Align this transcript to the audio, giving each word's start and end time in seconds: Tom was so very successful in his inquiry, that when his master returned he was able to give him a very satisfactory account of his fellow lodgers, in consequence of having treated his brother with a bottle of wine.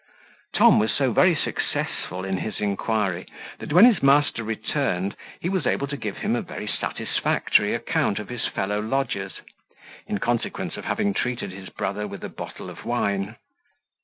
Tom 0.55 0.79
was 0.79 0.91
so 0.91 1.11
very 1.11 1.35
successful 1.35 2.25
in 2.25 2.37
his 2.37 2.59
inquiry, 2.59 3.27
that 3.59 3.71
when 3.71 3.85
his 3.85 4.01
master 4.01 4.43
returned 4.43 5.15
he 5.39 5.47
was 5.47 5.67
able 5.67 5.85
to 5.85 5.95
give 5.95 6.17
him 6.17 6.35
a 6.35 6.41
very 6.41 6.65
satisfactory 6.65 7.75
account 7.75 8.17
of 8.17 8.27
his 8.29 8.47
fellow 8.47 8.79
lodgers, 8.79 9.41
in 10.07 10.17
consequence 10.17 10.75
of 10.75 10.85
having 10.85 11.13
treated 11.13 11.51
his 11.51 11.69
brother 11.69 12.07
with 12.07 12.23
a 12.23 12.29
bottle 12.29 12.67
of 12.71 12.83
wine. 12.83 13.35